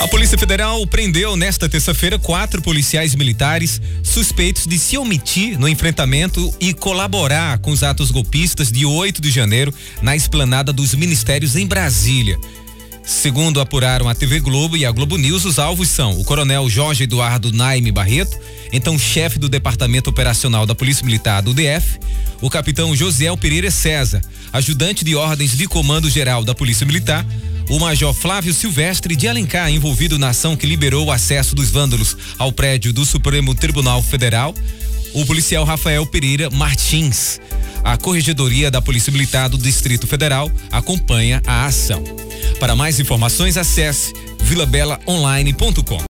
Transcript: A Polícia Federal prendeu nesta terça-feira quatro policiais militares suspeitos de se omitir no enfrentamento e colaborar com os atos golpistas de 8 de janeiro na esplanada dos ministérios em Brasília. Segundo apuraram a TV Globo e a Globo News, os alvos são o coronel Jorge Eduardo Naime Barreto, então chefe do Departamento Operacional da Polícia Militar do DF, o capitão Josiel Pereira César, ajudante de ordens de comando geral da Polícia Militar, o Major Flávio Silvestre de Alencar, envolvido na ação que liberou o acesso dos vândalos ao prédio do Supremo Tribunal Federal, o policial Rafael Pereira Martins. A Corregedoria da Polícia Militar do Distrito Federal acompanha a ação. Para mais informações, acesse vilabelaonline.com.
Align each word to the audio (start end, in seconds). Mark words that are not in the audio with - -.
A 0.00 0.06
Polícia 0.06 0.38
Federal 0.38 0.86
prendeu 0.86 1.36
nesta 1.36 1.68
terça-feira 1.68 2.20
quatro 2.20 2.62
policiais 2.62 3.16
militares 3.16 3.80
suspeitos 4.02 4.64
de 4.64 4.78
se 4.78 4.96
omitir 4.96 5.58
no 5.58 5.68
enfrentamento 5.68 6.54
e 6.60 6.72
colaborar 6.72 7.58
com 7.58 7.72
os 7.72 7.82
atos 7.82 8.12
golpistas 8.12 8.70
de 8.70 8.86
8 8.86 9.20
de 9.20 9.30
janeiro 9.30 9.74
na 10.00 10.14
esplanada 10.14 10.72
dos 10.72 10.94
ministérios 10.94 11.56
em 11.56 11.66
Brasília. 11.66 12.38
Segundo 13.02 13.60
apuraram 13.60 14.08
a 14.08 14.14
TV 14.14 14.38
Globo 14.38 14.76
e 14.76 14.84
a 14.84 14.92
Globo 14.92 15.16
News, 15.16 15.44
os 15.44 15.58
alvos 15.58 15.88
são 15.88 16.20
o 16.20 16.24
coronel 16.24 16.68
Jorge 16.70 17.04
Eduardo 17.04 17.50
Naime 17.50 17.90
Barreto, 17.90 18.38
então 18.72 18.98
chefe 18.98 19.38
do 19.38 19.48
Departamento 19.48 20.10
Operacional 20.10 20.64
da 20.64 20.74
Polícia 20.74 21.04
Militar 21.04 21.42
do 21.42 21.54
DF, 21.54 21.98
o 22.40 22.48
capitão 22.48 22.94
Josiel 22.94 23.36
Pereira 23.36 23.70
César, 23.70 24.22
ajudante 24.52 25.04
de 25.04 25.16
ordens 25.16 25.56
de 25.56 25.66
comando 25.66 26.08
geral 26.08 26.44
da 26.44 26.54
Polícia 26.54 26.86
Militar, 26.86 27.26
o 27.68 27.78
Major 27.78 28.14
Flávio 28.14 28.54
Silvestre 28.54 29.14
de 29.14 29.28
Alencar, 29.28 29.70
envolvido 29.70 30.18
na 30.18 30.30
ação 30.30 30.56
que 30.56 30.66
liberou 30.66 31.06
o 31.06 31.12
acesso 31.12 31.54
dos 31.54 31.70
vândalos 31.70 32.16
ao 32.38 32.50
prédio 32.50 32.92
do 32.92 33.04
Supremo 33.04 33.54
Tribunal 33.54 34.02
Federal, 34.02 34.54
o 35.12 35.24
policial 35.26 35.64
Rafael 35.64 36.06
Pereira 36.06 36.50
Martins. 36.50 37.40
A 37.84 37.96
Corregedoria 37.96 38.70
da 38.70 38.82
Polícia 38.82 39.12
Militar 39.12 39.48
do 39.48 39.58
Distrito 39.58 40.06
Federal 40.06 40.50
acompanha 40.70 41.42
a 41.46 41.66
ação. 41.66 42.02
Para 42.58 42.74
mais 42.74 42.98
informações, 42.98 43.56
acesse 43.56 44.12
vilabelaonline.com. 44.42 45.98